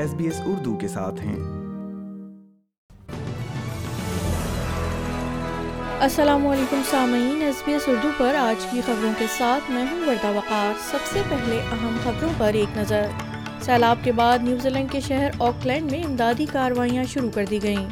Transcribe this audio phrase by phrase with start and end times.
[0.00, 1.36] S B S Urdu کے ساتھ ہیں۔
[6.00, 10.00] السلام علیکم سامعین ایس بی ایس اردو پر آج کی خبروں کے ساتھ میں ہوں
[10.00, 13.06] وردہ وقار۔ سب سے پہلے اہم خبروں پر ایک نظر۔
[13.62, 17.88] سیلاب کے بعد نیوزی لینڈ کے شہر آکلینڈ میں امدادی کاروائیاں شروع کر دی گئیں۔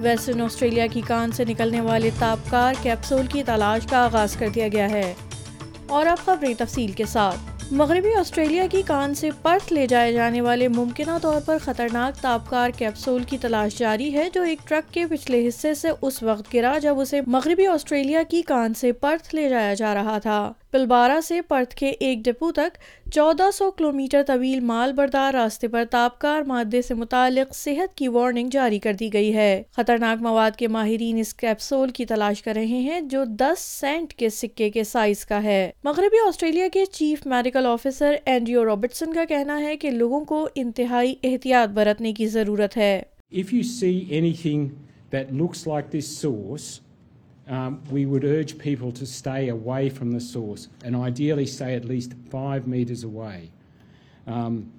[0.00, 4.68] ویسٹرن آسٹریلیا کی کان سے نکلنے والے تابکار کیپسول کی تلاش کا آغاز کر دیا
[4.68, 5.14] گیا ہے۔
[5.86, 10.40] اور اب خبریں تفصیل کے ساتھ۔ مغربی آسٹریلیا کی کان سے پرتھ لے جائے جانے
[10.40, 15.06] والے ممکنہ طور پر خطرناک تابکار کیپسول کی تلاش جاری ہے جو ایک ٹرک کے
[15.06, 19.48] پچھلے حصے سے اس وقت گرا جب اسے مغربی آسٹریلیا کی کان سے پرتھ لے
[19.48, 22.78] جایا جا رہا تھا۔ پلبارہ سے پرتھ کے ایک ڈپو تک
[23.12, 28.48] چودہ سو کلومیٹر طویل مال بردار راستے پر تابکار مادے سے متعلق صحت کی وارننگ
[28.48, 32.66] جاری کر دی گئی ہے۔ خطرناک مواد کے ماہرین اس کیپسول کی تلاش کر رہے
[32.66, 37.66] ہیں جو دس سینٹ کے سکے کے سائز کا ہے۔ مغربی آسٹریلیا کے chief medical
[37.66, 43.02] officer Andrew Robertson کا کہنا ہے کہ لوگوں کو انتہائی احتیاط برتنے کی ضرورت ہے۔
[43.34, 44.68] If you see anything
[45.14, 46.85] that looks like this source,
[47.48, 51.84] um, we would urge people to stay away from the source and ideally stay at
[51.84, 53.50] least five metres away.
[54.26, 54.72] Um,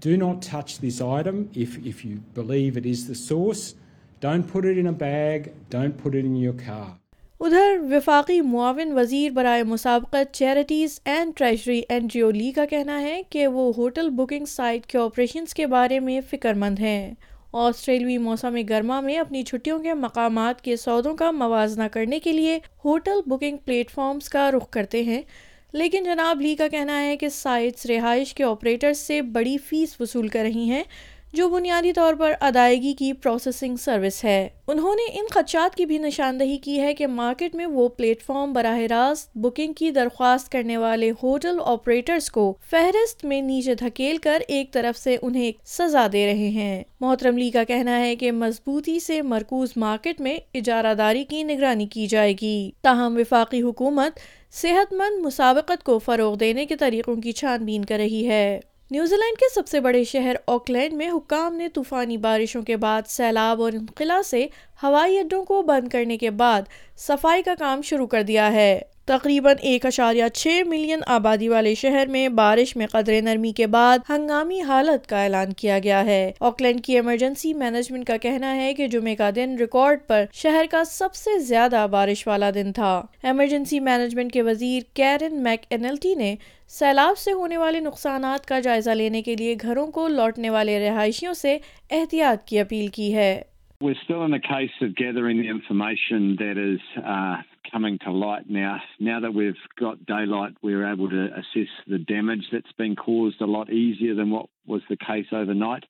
[0.00, 3.74] do not touch this item if, if you believe it is the source.
[4.20, 6.96] Don't put it in a bag, don't put it in your car.
[7.40, 13.46] ادھر وفاقی معاون وزیر برائے مسابقت charities and treasury Andrew Leigh کا کہنا ہے کہ
[13.46, 17.14] وہ ہوٹل بکنگ سائٹ کے آپریشنز کے بارے میں فکر مند ہیں
[17.52, 22.58] آسٹریلوی موسم گرما میں اپنی چھٹیوں کے مقامات کے سودوں کا موازنہ کرنے کے لیے
[22.84, 25.22] ہوٹل بکنگ پلیٹ فارمز کا رخ کرتے ہیں۔
[25.72, 30.28] لیکن جناب لی کا کہنا ہے کہ سائٹس رہائش کے آپریٹرز سے بڑی فیس وصول
[30.28, 30.82] کر رہی ہیں۔
[31.32, 35.98] جو بنیادی طور پر ادائیگی کی پروسیسنگ سروس ہے۔ انہوں نے ان خدشات کی بھی
[35.98, 40.76] نشاندہی کی ہے کہ مارکیٹ میں وہ پلیٹ فارم براہ راست بکنگ کی درخواست کرنے
[40.76, 46.26] والے ہوٹل آپریٹرز کو فہرست میں نیچے دھکیل کر ایک طرف سے انہیں سزا دے
[46.26, 51.24] رہے ہیں۔ محترم لی کا کہنا ہے کہ مضبوطی سے مرکوز مارکیٹ میں اجارہ داری
[51.24, 54.12] کی نگرانی کی جائے گی۔ تاہم وفاقی حکومت
[54.52, 59.16] صحت مند مسابقت کو فروغ دینے کے طریقوں کی چھان بین کر رہی ہے۔ نیوزی
[59.16, 63.62] لینڈ کے سب سے بڑے شہر آکلینڈ میں حکام نے طوفانی بارشوں کے بعد سیلاب
[63.62, 64.46] اور انخلا سے
[64.82, 66.62] ہوائی اڈوں کو بند کرنے کے بعد
[66.96, 68.80] صفائی کا کام شروع کر دیا ہے۔
[69.10, 73.98] تقریباً ایک اشاریہ چھ ملین آبادی والے شہر میں بارش میں قدر نرمی کے بعد
[74.08, 78.86] ہنگامی حالت کا اعلان کیا گیا ہے۔ آکلینڈ کی ایمرجنسی مینجمنٹ کا کہنا ہے کہ
[78.86, 83.80] جمعے کا دن ریکارڈ پر شہر کا سب سے زیادہ بارش والا دن تھا۔ ایمرجنسی
[83.80, 86.34] مینجمنٹ کے وزیر کیرن میک اینلٹی نے
[86.68, 91.34] سیلاب سے ہونے والے نقصانات کا جائزہ لینے کے لیے گھروں کو لوٹنے والے رہائشیوں
[91.34, 91.58] سے
[91.90, 93.42] احتیاط کی اپیل کی ہے۔
[93.84, 98.48] We're still in the case of gathering the information that is uh, coming to light
[98.48, 98.78] now.
[98.98, 103.46] Now that we've got daylight, we're able to assess the damage that's been caused a
[103.46, 105.84] lot easier than what was the case overnight.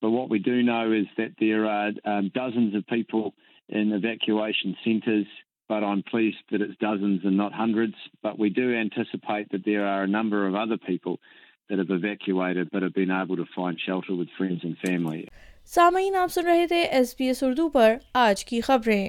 [0.00, 3.34] But what we do know is that there are um, dozens of people
[3.68, 5.26] in evacuation centres
[5.68, 7.94] but I'm pleased that it's dozens and not hundreds.
[8.22, 11.20] But we do anticipate that there are a number of other people
[11.68, 15.28] that have evacuated but have been able to find shelter with friends and family.
[15.66, 19.08] سامعین آپ سن رہے تھے S B S Urdu پر آج کی خبریں